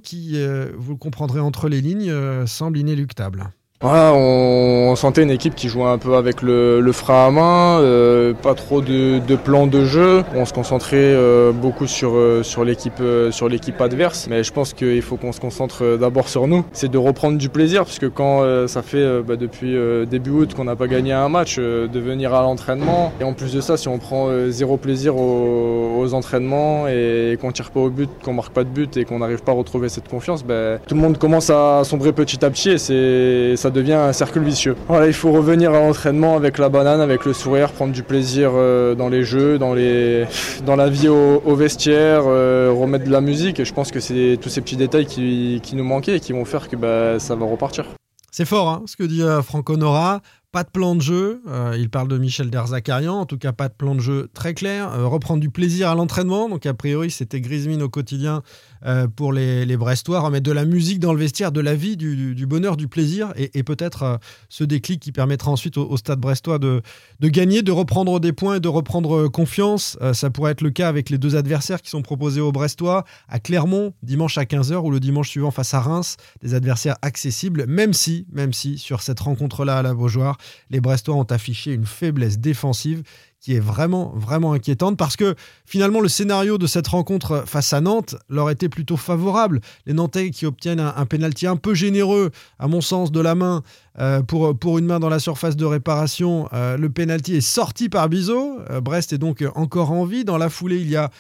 qui, 0.01 0.37
vous 0.77 0.93
le 0.93 0.99
comprendrez 0.99 1.39
entre 1.39 1.69
les 1.69 1.81
lignes, 1.81 2.13
semble 2.47 2.79
inéluctable. 2.79 3.53
On, 3.83 4.95
sentait 4.95 5.23
une 5.23 5.31
équipe 5.31 5.55
qui 5.55 5.69
jouait 5.69 5.85
un 5.85 5.97
peu 5.97 6.17
avec 6.17 6.43
le, 6.43 6.81
le 6.81 6.93
frein 6.93 7.29
à 7.29 7.31
main, 7.31 7.81
euh, 7.81 8.35
pas 8.35 8.55
trop 8.55 8.83
de, 8.83 9.19
de 9.21 9.37
plan 9.37 9.67
de 9.67 9.87
jeu. 9.87 10.23
On 10.35 10.45
se 10.45 10.53
concentrait 10.53 10.97
euh, 10.99 11.53
beaucoup 11.53 11.87
sur 11.87 12.13
euh, 12.15 12.43
l'équipe 12.63 13.03
sur 13.31 13.49
l'équipe 13.49 13.81
adverse, 13.81 14.27
mais 14.29 14.45
je 14.45 14.53
pense 14.53 14.75
qu'il 14.75 15.01
faut 15.01 15.17
qu'on 15.17 15.33
se 15.33 15.41
concentre 15.41 15.97
d'abord 15.97 16.29
sur 16.29 16.47
nous. 16.47 16.65
C'est 16.73 16.91
de 16.91 16.99
reprendre 16.99 17.39
du 17.39 17.49
plaisir, 17.49 17.85
puisque 17.85 18.11
quand 18.11 18.45
ça 18.67 18.83
fait 18.83 19.23
bah, 19.23 19.37
depuis 19.37 19.75
début 20.07 20.31
août 20.31 20.55
qu'on 20.55 20.65
n'a 20.65 20.77
pas 20.77 20.87
gagné 20.87 21.13
un 21.13 21.31
match, 21.31 21.57
de 21.59 21.99
venir 21.99 22.35
à 22.35 22.43
l'entraînement 22.43 23.13
et 23.21 23.25
en 23.25 23.33
plus 23.33 23.55
de 23.55 23.61
ça, 23.63 23.79
si 23.79 23.89
on 23.89 23.99
prend 23.99 24.29
zéro 24.49 24.77
plaisir 24.77 25.17
aux, 25.17 26.01
aux 26.01 26.15
entraînements 26.15 26.87
et, 26.89 27.39
qu'on 27.41 27.53
tire 27.53 27.71
pas 27.71 27.81
au 27.81 27.91
but, 27.91 28.11
qu'on 28.23 28.35
marque 28.35 28.53
pas 28.53 28.65
de 28.65 28.69
but 28.69 28.97
et 28.99 29.05
qu'on 29.05 29.21
n'arrive 29.21 29.43
pas 29.43 29.53
à 29.53 29.55
retrouver 29.55 29.89
cette 29.89 30.09
confiance, 30.09 30.45
ben 30.45 30.79
tout 30.87 30.95
le 30.95 31.01
monde 31.01 31.17
commence 31.17 31.49
à 31.49 31.83
sombrer 31.85 32.13
petit 32.13 32.45
à 32.45 32.51
petit 32.51 32.71
et 32.71 32.79
c'est 32.79 33.57
ça 33.57 33.70
devient 33.71 33.95
un 33.95 34.13
cercle 34.13 34.41
vicieux. 34.41 34.77
Voilà, 34.89 35.07
il 35.07 35.13
faut 35.13 35.33
revenir 35.33 35.71
à 35.73 35.81
l'entraînement 35.81 36.37
avec 36.37 36.59
la 36.59 36.69
banane, 36.69 37.01
avec 37.01 37.25
le 37.25 37.33
sourire, 37.33 37.73
prendre 37.73 37.93
du 37.93 38.03
plaisir 38.03 38.51
euh, 38.55 38.95
dans 38.95 39.09
les 39.09 39.25
jeux, 39.25 39.59
dans, 39.59 39.75
les, 39.75 40.27
dans 40.65 40.77
la 40.77 40.89
vie 40.89 41.09
au, 41.09 41.55
vestiaire, 41.55 42.23
euh, 42.27 42.73
remettre 42.73 43.05
de 43.05 43.11
la 43.11 43.21
musique. 43.21 43.61
Et 43.61 43.65
je 43.65 43.73
pense 43.73 43.91
que 43.91 44.01
c'est 44.01 44.39
tous 44.41 44.49
ces 44.49 44.61
petits 44.61 44.77
détails 44.77 45.07
qui, 45.07 45.61
qui, 45.63 45.77
nous 45.77 45.85
manquaient 45.85 46.17
et 46.17 46.21
qui 46.21 46.33
vont 46.33 46.45
faire 46.45 46.69
que 46.69 46.77
bah, 46.77 47.19
ça 47.19 47.35
va 47.35 47.47
repartir. 47.47 47.87
C'est 48.31 48.45
fort 48.45 48.69
hein, 48.69 48.83
ce 48.87 48.97
que 48.97 49.05
dit 49.05 49.23
euh, 49.23 49.43
Franco 49.43 49.77
Nora. 49.77 50.21
Pas 50.53 50.65
de 50.65 50.71
plan 50.71 50.97
de 50.97 51.01
jeu, 51.01 51.43
il 51.79 51.91
parle 51.91 52.09
de 52.09 52.19
Michel 52.19 52.51
Derzakarian, 52.51 53.15
en 53.15 53.25
tout 53.25 53.39
cas 53.39 53.53
pas 53.53 53.69
de 53.69 53.73
plan 53.73 53.95
de 53.95 54.01
jeu 54.01 54.29
très 54.35 54.53
clair. 54.53 54.91
reprendre 55.09 55.41
du 55.41 55.49
plaisir 55.49 55.89
à 55.91 55.95
l'entraînement, 55.95 56.49
donc 56.49 56.67
a 56.67 56.75
priori 56.75 57.13
c'était 57.13 57.41
Griezmann 57.41 57.81
au 57.83 57.89
quotidien 57.89 58.43
euh, 58.87 59.09
pour 59.09 59.33
les, 59.33 59.67
les, 59.67 59.77
Brestois, 59.77 60.21
remettre 60.21 60.45
de 60.45 60.53
la 60.53 60.65
musique 60.65 61.01
dans 61.01 61.13
le 61.13 61.19
vestiaire, 61.19 61.53
de 61.53 61.61
la 61.61 61.75
vie, 61.75 61.97
du, 61.97 62.47
bonheur, 62.47 62.77
du 62.77 62.89
plaisir, 62.89 63.33
et, 63.37 63.63
peut-être 63.63 64.03
euh, 64.03 64.17
ce 64.49 64.65
déclic 64.65 65.01
qui 65.01 65.13
permettra 65.13 65.51
ensuite 65.51 65.77
au, 65.77 65.97
stade 65.97 66.19
brestois 66.19 66.59
de, 66.59 66.83
de, 67.21 67.29
gagner, 67.29 67.63
de 67.63 67.73
reprendre 67.73 68.21
des 68.21 68.33
points 68.33 68.57
et 68.57 68.61
de 68.61 68.69
reprendre 68.69 69.29
confiance. 69.29 69.99
Euh, 70.01 70.13
ça 70.13 70.31
pourrait 70.31 70.53
être 70.53 70.63
le 70.63 70.71
cas 70.71 70.89
avec 70.89 71.11
les 71.11 71.19
deux 71.19 71.37
adversaires 71.37 71.83
qui 71.83 71.91
sont 71.91 72.03
proposés 72.03 72.41
aux 72.41 72.53
Brestois, 72.53 73.05
à 73.29 73.39
Clermont, 73.39 73.93
dimanche 74.03 74.39
à 74.39 74.45
15h, 74.45 74.77
ou 74.77 74.91
le 74.91 75.01
dimanche 75.01 75.29
suivant 75.29 75.51
face 75.51 75.75
à 75.75 75.81
Reims, 75.81 76.17
des 76.43 76.55
adversaires 76.55 76.97
accessibles, 77.03 77.67
même 77.67 77.93
si, 77.93 78.27
même 78.33 78.53
si 78.53 78.79
sur 78.79 79.03
cette 79.03 79.21
rencontre-là 79.21 79.79
à 79.79 79.83
la 79.83 79.95
Beaujoire, 79.95 80.39
les 80.71 80.81
Brestois 80.81 81.15
ont 81.15 81.25
affiché 81.25 81.73
une 81.73 81.87
faiblesse 81.87 82.39
défensive 82.39 83.03
qui 83.41 83.55
est 83.55 83.61
vraiment, 83.61 84.13
vraiment 84.15 84.53
inquiétante 84.53 84.99
parce 84.99 85.17
que 85.17 85.35
finalement, 85.65 86.01
le 86.01 86.09
scénario 86.09 86.59
de 86.59 86.67
cette 86.67 86.87
rencontre 86.89 87.45
face 87.47 87.73
à 87.73 87.81
Nantes 87.81 88.17
leur 88.29 88.51
était 88.51 88.69
plutôt 88.69 88.99
favorable. 88.99 89.61
Les 89.87 89.95
Nantais 89.95 90.31
qui 90.31 90.45
obtiennent 90.45 90.81
un, 90.81 91.07
pénalty 91.07 91.47
un 91.47 91.57
peu 91.57 91.75
généreux, 91.75 92.31
à 92.59 92.69
mon 92.69 92.83
sens, 92.83 93.11
de 93.11 93.21
la 93.21 93.35
main 93.35 93.63
euh, 93.99 94.23
pour, 94.23 94.57
pour 94.59 94.79
une 94.79 94.85
main 94.85 95.01
dans 95.01 95.09
la 95.09 95.19
surface 95.19 95.57
de 95.57 95.65
réparation. 95.65 96.49
Euh, 96.53 96.77
le 96.77 96.91
pénalty 96.91 97.37
est 97.37 97.41
sorti 97.41 97.89
par 97.89 98.11
Bizot. 98.11 98.61
Euh, 98.71 98.83
Brest 98.83 99.15
est 99.15 99.19
donc 99.19 99.43
encore 99.55 99.91
en 99.91 100.05
vie. 100.05 100.25
Dans 100.25 100.39
la 100.39 100.51
foulée, 100.51 100.79
il 100.81 100.91
y 100.91 100.97
a 100.97 101.11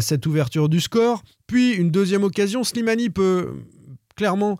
cette 0.00 0.26
ouverture 0.26 0.68
du 0.68 0.80
score. 0.80 1.22
Puis, 1.46 1.72
une 1.72 1.90
deuxième 1.92 2.24
occasion, 2.24 2.64
Slimani 2.64 3.08
peut 3.08 3.54
clairement 4.16 4.58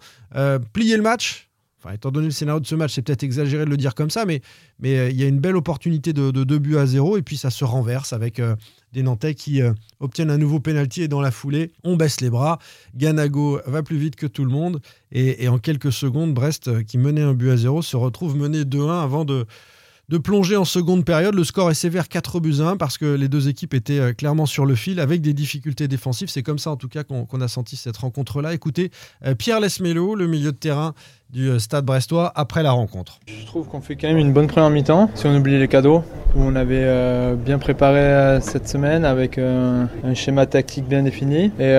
plier 0.72 0.96
le 0.96 1.02
match 1.02 1.49
Étant 1.92 2.10
donné 2.10 2.26
le 2.26 2.32
scénario 2.32 2.60
de 2.60 2.66
ce 2.66 2.74
match, 2.74 2.92
c'est 2.92 3.02
peut-être 3.02 3.22
exagéré 3.22 3.64
de 3.64 3.70
le 3.70 3.76
dire 3.76 3.94
comme 3.94 4.10
ça, 4.10 4.26
mais, 4.26 4.42
euh, 4.84 5.08
il 5.10 5.18
y 5.18 5.24
a 5.24 5.26
une 5.26 5.40
belle 5.40 5.56
opportunité 5.56 6.12
de, 6.12 6.30
2 6.30 6.58
buts 6.58 6.76
à 6.76 6.86
0 6.86 7.16
et 7.16 7.22
puis 7.22 7.36
ça 7.36 7.50
se 7.50 7.64
renverse 7.64 8.12
avec 8.12 8.38
euh, 8.38 8.54
des 8.92 9.02
Nantais 9.02 9.34
qui 9.34 9.62
euh, 9.62 9.72
obtiennent 9.98 10.30
un 10.30 10.38
nouveau 10.38 10.60
pénalty 10.60 11.02
et 11.02 11.08
dans 11.08 11.20
la 11.20 11.30
foulée, 11.30 11.70
on 11.82 11.96
baisse 11.96 12.20
les 12.20 12.28
bras. 12.28 12.58
Ganago 12.94 13.60
va 13.66 13.82
plus 13.82 13.96
vite 13.96 14.16
que 14.16 14.26
tout 14.26 14.44
le 14.44 14.50
monde 14.50 14.80
et, 15.12 15.48
en 15.48 15.58
quelques 15.58 15.92
secondes, 15.92 16.34
Brest, 16.34 16.84
qui 16.84 16.98
menait 16.98 17.22
un 17.22 17.34
but 17.34 17.50
à 17.50 17.56
0, 17.56 17.82
se 17.82 17.96
retrouve 17.96 18.36
mené 18.36 18.62
2-1 18.62 19.02
avant 19.02 19.24
de, 19.24 19.46
de 20.08 20.18
plonger 20.18 20.56
en 20.56 20.64
seconde 20.64 21.04
période. 21.04 21.34
Le 21.34 21.44
score 21.44 21.70
est 21.70 21.74
sévère 21.74 22.08
4 22.08 22.40
buts 22.40 22.60
à 22.60 22.70
1 22.70 22.76
parce 22.76 22.98
que 22.98 23.06
les 23.06 23.28
deux 23.28 23.48
équipes 23.48 23.74
étaient 23.74 24.14
clairement 24.14 24.46
sur 24.46 24.66
le 24.66 24.74
fil 24.74 25.00
avec 25.00 25.20
des 25.20 25.32
difficultés 25.32 25.88
défensives. 25.88 26.28
C'est 26.28 26.42
comme 26.42 26.58
ça 26.58 26.70
en 26.70 26.76
tout 26.76 26.88
cas 26.88 27.04
qu'on 27.04 27.40
a 27.40 27.48
senti 27.48 27.76
cette 27.76 27.96
rencontre-là. 27.96 28.54
Écoutez, 28.54 28.90
Pierre 29.38 29.60
Lesmelo, 29.60 30.14
le 30.14 30.26
milieu 30.26 30.52
de 30.52 30.58
terrain 30.58 30.94
du 31.32 31.48
euh, 31.48 31.58
stade 31.58 31.84
brestois, 31.84 32.32
après 32.34 32.62
la 32.62 32.72
rencontre. 32.72 33.20
Je 33.26 33.46
trouve 33.46 33.66
qu'on 33.66 33.80
fait 33.80 33.96
quand 33.96 34.08
même 34.08 34.18
une 34.18 34.32
bonne 34.32 34.46
première 34.46 34.70
mi-temps, 34.70 35.10
si 35.14 35.26
on 35.26 35.36
oublie 35.36 35.58
les 35.58 35.68
cadeaux, 35.68 36.02
on 36.36 36.54
avait 36.54 37.34
bien 37.34 37.58
préparé 37.58 38.40
cette 38.40 38.68
semaine 38.68 39.04
avec 39.04 39.36
un 39.36 39.88
schéma 40.14 40.46
tactique 40.46 40.86
bien 40.86 41.02
défini. 41.02 41.50
Et, 41.58 41.74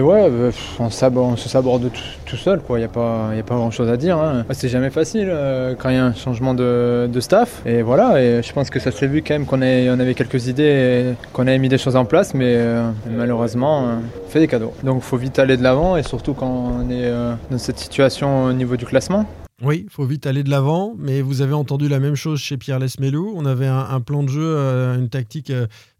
ouais, 0.00 0.30
on, 0.78 0.88
se 0.88 1.48
saborde 1.48 1.90
tout, 2.24 2.36
seul, 2.36 2.62
il 2.70 2.76
n'y 2.76 2.84
a 2.84 2.88
pas, 2.88 3.28
a 3.28 3.42
pas 3.42 3.56
grand-chose 3.56 3.90
à 3.90 3.98
dire. 3.98 4.16
Hein. 4.16 4.46
C'est 4.52 4.70
jamais 4.70 4.88
facile 4.88 5.30
quand 5.78 5.90
il 5.90 5.96
y 5.96 5.98
a 5.98 6.04
un 6.06 6.14
changement 6.14 6.54
de 6.54 7.20
staff. 7.20 7.60
Et 7.66 7.82
voilà, 7.82 8.22
et 8.22 8.42
je 8.42 8.52
pense 8.52 8.70
que 8.70 8.78
ça 8.78 8.90
s'est 8.90 9.06
vu 9.06 9.22
quand 9.22 9.34
même 9.34 9.46
qu'on 9.46 9.60
on 9.60 10.00
avait 10.00 10.14
quelques 10.14 10.46
idées, 10.48 11.14
qu'on 11.32 11.46
avait 11.46 11.58
mis 11.58 11.68
des 11.68 11.78
choses 11.78 11.96
en 11.96 12.04
place, 12.04 12.34
mais 12.34 12.54
euh, 12.56 12.90
malheureusement, 13.10 13.86
euh, 13.86 13.94
on 14.26 14.30
fait 14.30 14.40
des 14.40 14.48
cadeaux. 14.48 14.72
Donc 14.82 14.96
il 14.98 15.02
faut 15.02 15.16
vite 15.16 15.38
aller 15.38 15.56
de 15.56 15.62
l'avant, 15.62 15.96
et 15.96 16.02
surtout 16.02 16.34
quand 16.34 16.46
on 16.46 16.90
est 16.90 17.04
euh, 17.04 17.34
dans 17.50 17.58
cette 17.58 17.78
situation 17.78 18.44
au 18.44 18.52
niveau 18.52 18.73
du 18.76 18.86
classement. 18.86 19.28
Oui, 19.62 19.82
il 19.84 19.90
faut 19.90 20.04
vite 20.04 20.26
aller 20.26 20.42
de 20.42 20.50
l'avant, 20.50 20.94
mais 20.98 21.22
vous 21.22 21.40
avez 21.40 21.52
entendu 21.52 21.88
la 21.88 22.00
même 22.00 22.16
chose 22.16 22.40
chez 22.40 22.56
Pierre 22.56 22.78
Lesmelou. 22.78 23.32
On 23.36 23.46
avait 23.46 23.68
un, 23.68 24.00
plan 24.00 24.22
de 24.24 24.28
jeu, 24.28 24.56
une 24.98 25.08
tactique 25.08 25.52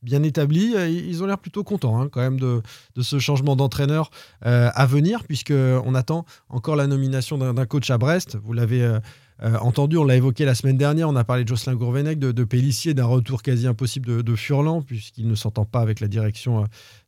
bien 0.03 0.23
établie. 0.25 0.75
Ils 0.89 1.23
ont 1.23 1.27
l'air 1.27 1.39
plutôt 1.39 1.63
contents 1.63 2.01
hein, 2.01 2.09
quand 2.11 2.21
même 2.21 2.41
de, 2.41 2.63
ce 3.01 3.19
changement 3.21 3.55
d'entraîneur 3.55 4.11
à 4.43 4.87
venir, 4.87 5.23
puisqu'on 5.23 5.95
attend 5.95 6.25
encore 6.49 6.75
la 6.75 6.89
nomination 6.89 7.39
d'un 7.39 7.67
coach 7.67 7.91
à 7.91 7.97
Brest. 7.97 8.37
Vous 8.43 8.55
l'avez 8.55 8.99
euh, 9.43 9.59
entendu, 9.61 9.97
on 9.97 10.05
l'a 10.05 10.17
évoqué 10.17 10.45
la 10.45 10.55
semaine 10.55 10.77
dernière, 10.77 11.09
on 11.09 11.17
a 11.17 11.25
parlé 11.25 11.43
de 11.43 11.49
Jocelyn 11.49 11.75
Gourvenec, 11.75 12.19
de, 12.19 12.31
de 12.31 12.93
d'un 12.93 13.05
retour 13.05 13.43
quasi 13.43 13.67
impossible 13.67 14.23
de, 14.23 14.35
Furlan, 14.37 14.83
puisqu'il 14.83 15.27
ne 15.27 15.35
s'entend 15.35 15.65
pas 15.65 15.81
avec 15.81 16.01
la 16.01 16.07
direction 16.07 16.67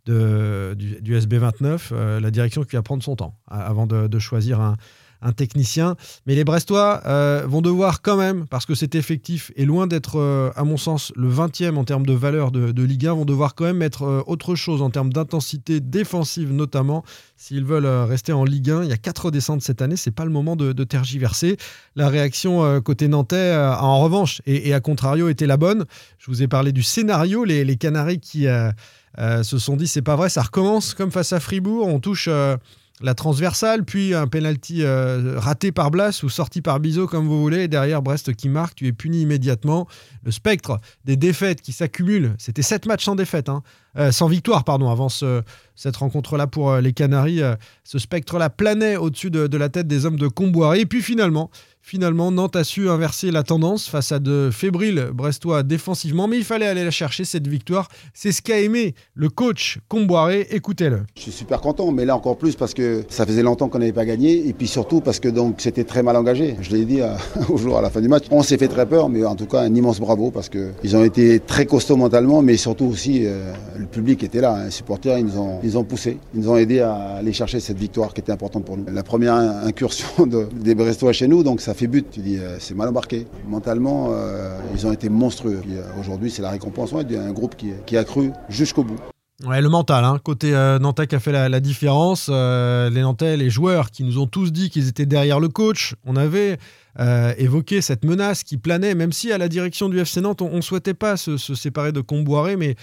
euh, 0.08 0.75
du, 0.75 1.16
SB29, 1.16 1.90
euh, 1.92 2.20
la 2.20 2.30
direction 2.30 2.64
qui 2.64 2.75
va 2.75 2.82
prendre 2.82 3.02
son 3.02 3.14
temps 3.14 3.38
avant 3.49 3.87
de, 3.87 4.18
choisir 4.18 4.61
un, 4.61 4.76
un 5.23 5.32
technicien. 5.32 5.96
Mais 6.26 6.35
les 6.35 6.44
Brestois 6.44 7.02
vont 7.46 7.62
devoir 7.62 8.02
quand 8.02 8.16
même, 8.16 8.46
parce 8.46 8.66
que 8.66 8.75
cet 8.75 8.94
effectif 8.94 9.52
est 9.56 9.64
loin 9.64 9.87
d'être, 9.87 10.52
à 10.54 10.64
mon 10.64 10.76
sens, 10.76 11.12
le 11.16 11.30
20e 11.30 11.76
en 11.76 11.85
termes 11.85 12.06
de 12.06 12.12
valeur 12.12 12.50
de, 12.50 12.73
de 12.73 12.82
Ligue 12.82 13.06
1, 13.06 13.14
vont 13.14 13.25
devoir 13.25 13.54
quand 13.54 13.64
même 13.64 13.78
mettre 13.78 14.25
autre 14.26 14.54
chose 14.54 14.82
en 14.82 14.90
termes 14.90 15.12
d'intensité 15.12 15.80
défensive 15.80 16.52
notamment 16.52 17.04
s'ils 17.37 17.64
veulent 17.64 17.87
rester 17.87 18.32
en 18.32 18.44
Ligue 18.44 18.70
1. 18.70 18.85
Il 18.85 18.90
y 18.90 18.92
a 18.92 18.96
quatre 18.96 19.30
descentes 19.30 19.62
cette 19.62 19.82
année, 19.82 19.96
c'est 19.96 20.11
pas 20.11 20.25
le 20.25 20.30
moment 20.30 20.56
de, 20.56 20.73
tergiverser. 20.85 21.56
La 21.96 22.08
réaction 22.08 22.80
côté 22.80 23.08
nantais, 23.08 23.56
en 23.56 24.00
revanche, 24.00 24.42
et, 24.46 24.73
à 24.75 24.80
contrario, 24.80 25.28
était 25.28 25.46
la 25.46 25.56
bonne. 25.56 25.85
Je 26.18 26.30
vous 26.30 26.42
ai 26.42 26.49
parlé 26.49 26.73
du 26.73 26.82
scénario, 26.82 27.44
les, 27.44 27.64
les 27.64 27.76
Canaries 27.76 28.20
qui 28.20 28.46
euh, 29.18 29.42
se 29.42 29.58
sont 29.58 29.76
dit 29.76 29.87
c'est 29.87 30.02
pas 30.02 30.16
vrai, 30.16 30.28
ça 30.28 30.42
recommence 30.42 30.92
comme 30.92 31.11
face 31.11 31.32
à 31.32 31.40
Fribourg, 31.40 31.88
on 31.88 32.00
touche 32.00 32.28
euh, 32.28 32.56
la 33.00 33.14
transversale, 33.14 33.84
puis 33.84 34.14
un 34.14 34.26
penalty 34.26 34.82
euh, 34.82 35.38
raté 35.38 35.70
par 35.70 35.90
Blas 35.90 36.22
ou 36.22 36.28
sorti 36.28 36.62
par 36.62 36.80
Bizot 36.80 37.06
comme 37.06 37.26
vous 37.26 37.40
voulez, 37.40 37.68
derrière 37.68 38.02
Brest 38.02 38.34
qui 38.34 38.48
marque, 38.48 38.76
tu 38.76 38.86
es 38.86 38.92
puni 38.92 39.22
immédiatement. 39.22 39.86
Le 40.24 40.30
spectre 40.30 40.80
des 41.04 41.16
défaites 41.16 41.60
qui 41.60 41.72
s'accumulent, 41.72 42.34
c'était 42.38 42.62
7 42.62 42.86
matchs 42.86 43.04
sans 43.04 43.14
défaite, 43.14 43.48
hein. 43.48 43.62
Sans 44.10 44.28
victoire 44.28 44.64
pardon, 44.64 44.90
avant 44.90 45.08
cette 45.08 45.96
rencontre-là 45.96 46.46
pour 46.46 46.76
les 46.76 46.92
Canaries. 46.92 47.40
ce 47.84 47.98
spectre-là 47.98 48.50
planait 48.50 48.96
au-dessus 48.96 49.30
de, 49.30 49.56
la 49.56 49.68
tête 49.68 49.86
des 49.86 50.06
hommes 50.06 50.18
de 50.18 50.28
Comboiré, 50.28 50.80
et 50.80 50.86
puis 50.86 51.02
finalement, 51.02 51.50
Finalement, 51.88 52.32
Nantes 52.32 52.56
a 52.56 52.64
su 52.64 52.88
inverser 52.88 53.30
la 53.30 53.44
tendance 53.44 53.88
face 53.88 54.10
à 54.10 54.18
de 54.18 54.50
fébriles 54.52 55.10
Brestois 55.14 55.62
défensivement, 55.62 56.26
mais 56.26 56.36
il 56.36 56.42
fallait 56.42 56.66
aller 56.66 56.82
la 56.82 56.90
chercher, 56.90 57.24
cette 57.24 57.46
victoire. 57.46 57.86
C'est 58.12 58.32
ce 58.32 58.42
qu'a 58.42 58.58
aimé 58.58 58.96
le 59.14 59.28
coach 59.28 59.78
Comboiré. 59.86 60.48
Écoutez-le. 60.50 61.02
Je 61.14 61.22
suis 61.22 61.30
super 61.30 61.60
content, 61.60 61.92
mais 61.92 62.04
là 62.04 62.16
encore 62.16 62.38
plus 62.38 62.56
parce 62.56 62.74
que 62.74 63.04
ça 63.08 63.24
faisait 63.24 63.44
longtemps 63.44 63.68
qu'on 63.68 63.78
n'avait 63.78 63.92
pas 63.92 64.04
gagné, 64.04 64.48
et 64.48 64.52
puis 64.52 64.66
surtout 64.66 65.00
parce 65.00 65.20
que 65.20 65.28
donc 65.28 65.60
c'était 65.60 65.84
très 65.84 66.02
mal 66.02 66.16
engagé. 66.16 66.56
Je 66.60 66.72
l'ai 66.72 66.84
dit 66.84 67.02
au 67.48 67.56
jour 67.56 67.78
à 67.78 67.82
la 67.82 67.88
fin 67.88 68.00
du 68.00 68.08
match. 68.08 68.24
On 68.32 68.42
s'est 68.42 68.58
fait 68.58 68.66
très 68.66 68.86
peur, 68.86 69.08
mais 69.08 69.24
en 69.24 69.36
tout 69.36 69.46
cas 69.46 69.60
un 69.60 69.72
immense 69.72 70.00
bravo 70.00 70.32
parce 70.32 70.48
qu'ils 70.48 70.96
ont 70.96 71.04
été 71.04 71.38
très 71.38 71.66
costauds 71.66 71.96
mentalement, 71.96 72.42
mais 72.42 72.56
surtout 72.56 72.86
aussi 72.86 73.26
euh, 73.26 73.52
le 73.87 73.90
public 73.93 74.23
était 74.25 74.40
là, 74.40 74.55
hein. 74.55 74.64
les 74.64 74.71
supporters, 74.71 75.19
ils 75.19 75.25
nous, 75.25 75.38
ont, 75.38 75.61
ils 75.62 75.85
poussé, 75.85 76.19
ils 76.35 76.40
nous 76.40 76.50
ont 76.50 76.57
aidé 76.57 76.81
à 76.81 77.16
aller 77.16 77.33
chercher 77.33 77.61
cette 77.61 77.78
victoire 77.78 78.12
qui 78.12 78.21
était 78.21 78.33
importante 78.33 78.64
pour 78.64 78.76
nous. 78.76 78.85
La 78.93 79.02
première 79.02 79.35
incursion 79.35 80.26
des 80.26 80.75
Brestois 80.75 81.12
chez 81.12 81.28
nous, 81.28 81.43
donc 81.43 81.61
ça 81.61 81.73
fait 81.73 81.87
but. 81.87 82.07
Tu 82.11 82.21
dis, 82.21 82.38
euh, 82.38 82.57
c'est 82.59 82.75
mal 82.75 82.88
embarqué. 82.88 83.26
Mentalement, 83.49 84.09
euh, 84.11 84.59
ils 84.75 84.87
ont 84.87 84.93
été 84.93 85.09
monstrueux. 85.09 85.62
Euh, 85.69 85.83
aujourd'hui, 86.00 86.31
c'est 86.31 86.43
la 86.43 86.50
récompense. 86.50 86.93
A 86.93 86.99
un 86.99 87.33
groupe 87.33 87.55
qui, 87.57 87.97
a 87.97 88.05
cru 88.05 88.33
jusqu'au 88.49 88.83
bout. 88.83 88.99
Ouais, 89.47 89.61
le 89.61 89.69
mental, 89.69 90.05
hein. 90.05 90.19
côté 90.23 90.52
Nantais 90.81 91.07
qui 91.07 91.14
a 91.14 91.21
fait 91.21 91.33
la, 91.33 91.61
différence. 91.61 92.28
les 92.28 93.02
Nantais, 93.02 93.37
les 93.37 93.50
joueurs 93.50 93.90
qui 93.90 94.02
nous 94.02 94.19
ont 94.19 94.26
tous 94.26 94.50
dit 94.50 94.71
qu'ils 94.71 94.88
étaient 94.88 95.07
derrière 95.07 95.40
le 95.40 95.49
coach. 95.49 95.95
On 96.05 96.16
avait 96.16 96.59
évoqué 97.38 97.83
cette 97.83 98.05
menace 98.05 98.43
qui 98.43 98.57
planait, 98.57 98.95
même 98.95 99.12
si 99.12 99.31
à 99.33 99.38
la 99.38 99.49
direction 99.49 99.88
du 99.88 100.00
FC 100.00 100.21
Nantes, 100.21 100.43
on 100.43 100.57
ne 100.57 100.61
souhaitait 100.62 100.95
pas 100.95 101.16
se, 101.16 101.37
se 101.37 101.55
séparer 101.55 101.93
de 101.93 102.00
Comboiré, 102.00 102.57
mais 102.57 102.76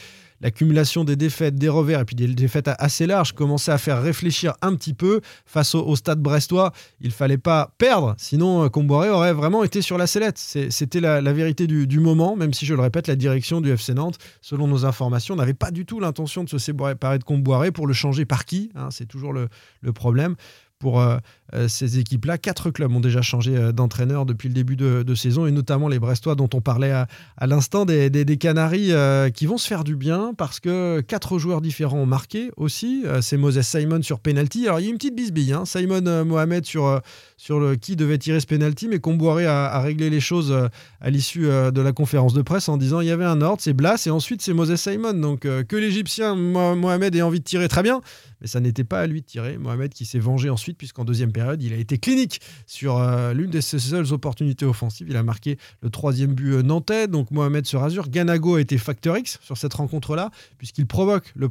l'accumulation 0.44 1.04
des 1.04 1.16
défaites, 1.16 1.56
des 1.56 1.70
revers 1.70 2.02
et 2.02 2.06
puis 2.06 2.16
des 2.16 2.28
défaites 2.28 2.70
assez 2.78 3.08
larges 3.08 3.32
commençait 3.32 3.72
à 3.72 3.80
faire 3.80 4.04
réfléchir 4.04 4.54
un 4.62 4.76
petit 4.76 4.94
peu 4.94 5.22
face 5.46 5.74
au, 5.74 5.96
stade 5.96 6.20
brestois. 6.20 6.72
Il 7.02 7.12
fallait 7.12 7.38
pas 7.38 7.74
perdre, 7.78 8.14
sinon 8.18 8.66
euh, 8.66 8.70
Comboiré 8.70 9.10
aurait 9.10 9.34
vraiment 9.34 9.64
été 9.64 9.82
sur 9.82 9.98
la 9.98 10.06
sellette. 10.06 10.38
C'était 10.38 11.00
la, 11.00 11.22
vérité 11.34 11.66
du, 11.66 12.00
moment, 12.00 12.36
même 12.36 12.54
si 12.54 12.66
je 12.66 12.76
le 12.76 12.82
répète, 12.82 13.08
la 13.08 13.16
direction 13.16 13.62
du 13.62 13.72
FC 13.72 13.94
Nantes, 13.94 14.18
selon 14.42 14.68
nos 14.68 14.86
informations, 14.86 15.36
n'avait 15.36 15.54
pas 15.54 15.72
du 15.72 15.86
tout 15.86 16.00
l'intention 16.00 16.44
de 16.44 16.50
se 16.50 16.58
séparer 16.58 17.18
de 17.18 17.24
Comboiré 17.24 17.72
pour 17.72 17.88
le 17.88 17.94
changer 17.94 18.26
par 18.26 18.46
qui 18.46 18.70
hein, 18.76 18.90
C'est 18.92 19.08
toujours 19.08 19.34
le 19.34 19.50
problème 19.94 20.36
pour 20.84 21.00
euh, 21.00 21.18
euh, 21.54 21.70
ces 21.70 21.98
équipes-là. 21.98 22.38
Quatre 22.38 22.70
clubs 22.70 22.94
ont 22.94 23.00
déjà 23.00 23.22
changé 23.22 23.56
euh, 23.56 23.72
d'entraîneur 23.72 24.26
depuis 24.26 24.50
le 24.50 24.54
début 24.54 24.76
de, 24.76 25.16
saison, 25.16 25.46
et 25.46 25.52
notamment 25.52 25.88
les 25.88 25.98
Brestois 25.98 26.36
dont 26.36 26.50
on 26.54 26.60
parlait 26.60 26.92
à, 26.92 27.08
l'instant, 27.48 27.86
des, 27.86 28.38
Canaries 28.38 28.92
qui 29.34 29.46
vont 29.46 29.58
se 29.58 29.68
faire 29.68 29.86
du 29.86 29.96
bien 29.96 30.34
parce 30.38 30.60
que 30.60 31.00
quatre 31.02 31.38
joueurs 31.38 31.62
différents 31.62 32.00
ont 32.00 32.06
marqué 32.06 32.52
aussi. 32.58 33.06
c'est 33.22 33.38
Moses 33.38 33.62
Simon 33.62 34.02
sur 34.02 34.20
penalty. 34.20 34.68
Alors 34.68 34.80
il 34.80 34.86
y 34.86 34.88
a 34.88 34.90
une 34.90 34.98
petite 34.98 35.16
bisbille, 35.16 35.54
hein. 35.54 35.64
Simon 35.66 36.26
Mohamed 36.26 36.66
sur, 36.66 37.00
sur 37.38 37.60
le, 37.60 37.76
qui 37.76 37.96
devait 37.96 38.18
tirer 38.18 38.40
ce 38.40 38.48
penalty, 38.48 38.88
mais 38.88 39.00
Comboiré 39.00 39.46
a, 39.46 39.66
a 39.66 39.80
réglé 39.82 40.10
les 40.10 40.20
choses 40.20 40.54
à 41.00 41.10
l'issue 41.10 41.44
de 41.44 41.82
la 41.82 41.92
conférence 41.94 42.34
de 42.34 42.42
presse 42.42 42.68
en 42.68 42.78
disant 42.78 43.00
il 43.00 43.08
y 43.08 43.12
avait 43.12 43.24
un 43.24 43.42
ordre, 43.42 43.62
c'est 43.62 43.74
Blas, 43.74 44.04
et 44.08 44.10
ensuite 44.10 44.42
c'est 44.42 44.54
Moses 44.54 44.76
Simon. 44.76 45.14
Donc 45.14 45.42
que 45.42 45.76
l'Égyptien 45.76 46.36
Mohamed 46.36 47.16
ait 47.16 47.22
envie 47.22 47.40
de 47.40 47.46
tirer, 47.46 47.68
très 47.68 47.84
bien, 47.84 48.02
mais 48.42 48.48
ça 48.48 48.60
n'était 48.60 48.84
pas 48.84 49.00
à 49.00 49.08
lui 49.08 49.22
de 49.22 49.26
tirer. 49.28 49.58
Mohamed 49.58 49.94
qui 49.94 50.06
s'est 50.06 50.20
vengé 50.20 50.50
ensuite, 50.50 50.73
puisqu'en 50.78 51.06
deuxième 51.06 51.32
période, 51.32 51.62
il 51.62 51.74
a 51.74 51.78
été 51.78 51.98
clinique 51.98 52.42
sur 52.66 52.98
euh, 52.98 53.34
l'une 53.34 53.50
de 53.50 53.62
ses 53.62 53.80
seules 53.80 54.14
opportunités 54.14 54.66
offensives. 54.66 55.08
Il 55.10 55.18
a 55.18 55.24
marqué 55.24 55.58
le 55.82 55.90
troisième 55.90 56.34
but 56.34 56.54
euh, 56.54 56.62
nantais, 56.62 57.08
donc 57.08 57.32
Mohamed 57.32 57.66
se 57.66 57.78
rasure. 57.78 58.10
Ganago 58.10 58.56
a 58.56 58.62
été 58.62 58.78
facteur 58.78 59.18
X 59.18 59.40
sur 59.42 59.58
cette 59.58 59.74
rencontre-là, 59.74 60.32
puisqu'il 60.58 60.88
provoque 60.88 61.32
le, 61.36 61.48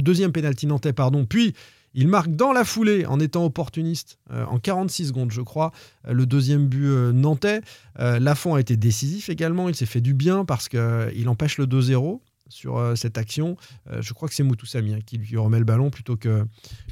deuxième 0.00 0.32
pénalty 0.32 0.66
nantais, 0.66 0.92
pardon, 0.92 1.24
puis 1.24 1.54
il 1.94 2.08
marque 2.08 2.34
dans 2.34 2.52
la 2.52 2.64
foulée, 2.64 3.04
en 3.04 3.20
étant 3.20 3.44
opportuniste, 3.44 4.18
euh, 4.30 4.44
en 4.46 4.58
46 4.58 5.08
secondes, 5.08 5.30
je 5.30 5.42
crois, 5.42 5.72
le 6.08 6.24
deuxième 6.24 6.66
but 6.66 7.12
nantais. 7.12 7.60
Lafont 7.98 8.54
a 8.54 8.60
été 8.60 8.78
décisif 8.78 9.28
également. 9.28 9.68
Il 9.68 9.74
s'est 9.74 9.86
fait 9.86 10.00
du 10.00 10.14
bien 10.14 10.46
parce 10.46 10.70
qu'il 10.70 11.28
empêche 11.28 11.58
le 11.58 11.66
2-0 11.66 12.20
sur 12.52 12.76
euh, 12.76 12.94
cette 12.94 13.18
action. 13.18 13.56
Euh, 13.90 14.00
je 14.02 14.12
crois 14.12 14.28
que 14.28 14.34
c'est 14.34 14.42
Moutou 14.42 14.66
Sami 14.66 14.94
hein, 14.94 14.98
qui 15.04 15.18
lui 15.18 15.36
remet 15.36 15.58
le 15.58 15.64
ballon 15.64 15.90
plutôt 15.90 16.16
que, 16.16 16.44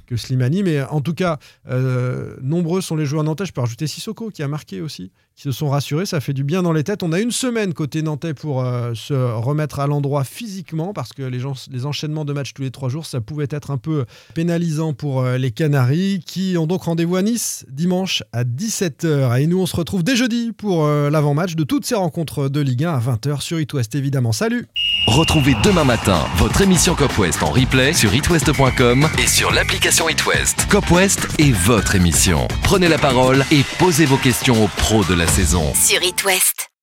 que 0.06 0.16
Slimani. 0.16 0.62
Mais 0.62 0.82
en 0.82 1.00
tout 1.00 1.14
cas, 1.14 1.38
euh, 1.68 2.36
nombreux 2.42 2.80
sont 2.80 2.96
les 2.96 3.06
joueurs 3.06 3.22
nantais. 3.22 3.46
Je 3.46 3.52
peux 3.52 3.60
rajouter 3.60 3.86
Sissoko 3.86 4.30
qui 4.30 4.42
a 4.42 4.48
marqué 4.48 4.80
aussi, 4.80 5.12
qui 5.40 5.44
se 5.44 5.52
sont 5.52 5.70
rassurés. 5.70 6.04
Ça 6.04 6.20
fait 6.20 6.34
du 6.34 6.44
bien 6.44 6.62
dans 6.62 6.72
les 6.72 6.84
têtes. 6.84 7.02
On 7.02 7.12
a 7.12 7.18
une 7.18 7.30
semaine 7.30 7.72
côté 7.72 8.02
nantais 8.02 8.34
pour 8.34 8.62
se 8.94 9.14
remettre 9.14 9.80
à 9.80 9.86
l'endroit 9.86 10.24
physiquement 10.24 10.92
parce 10.92 11.14
que 11.14 11.22
les, 11.22 11.40
gens, 11.40 11.54
les 11.70 11.86
enchaînements 11.86 12.26
de 12.26 12.34
matchs 12.34 12.52
tous 12.52 12.62
les 12.62 12.70
trois 12.70 12.90
jours, 12.90 13.06
ça 13.06 13.22
pouvait 13.22 13.48
être 13.48 13.70
un 13.70 13.78
peu 13.78 14.04
pénalisant 14.34 14.92
pour 14.92 15.24
les 15.24 15.50
Canaries 15.50 16.22
qui 16.26 16.56
ont 16.58 16.66
donc 16.66 16.82
rendez-vous 16.82 17.16
à 17.16 17.22
Nice 17.22 17.64
dimanche 17.70 18.22
à 18.32 18.44
17h. 18.44 19.40
Et 19.40 19.46
nous, 19.46 19.60
on 19.60 19.66
se 19.66 19.76
retrouve 19.76 20.02
dès 20.02 20.14
jeudi 20.14 20.52
pour 20.52 20.86
l'avant-match 20.86 21.54
de 21.54 21.64
toutes 21.64 21.86
ces 21.86 21.94
rencontres 21.94 22.48
de 22.48 22.60
Ligue 22.60 22.84
1 22.84 22.92
à 22.92 23.00
20h 23.00 23.40
sur 23.40 23.58
It 23.60 23.72
West 23.72 23.94
évidemment. 23.94 24.32
Salut 24.32 24.66
Retrouvez 25.06 25.56
demain 25.64 25.84
matin 25.84 26.26
votre 26.36 26.60
émission 26.60 26.94
Cop 26.94 27.16
West 27.18 27.42
en 27.42 27.50
replay 27.50 27.94
sur 27.94 28.14
itwest.com 28.14 29.08
et 29.18 29.26
sur 29.26 29.50
l'application 29.52 30.08
itwest. 30.08 30.66
Cop 30.68 30.90
West 30.90 31.26
est 31.38 31.52
votre 31.52 31.94
émission. 31.94 32.46
Prenez 32.62 32.88
la 32.88 32.98
parole 32.98 33.44
et 33.50 33.62
posez 33.78 34.04
vos 34.04 34.18
questions 34.18 34.64
aux 34.64 34.68
pros 34.68 35.04
de 35.04 35.14
la 35.14 35.29
saison 35.30 35.72
sur 35.74 36.02
It 36.02 36.24
West. 36.24 36.70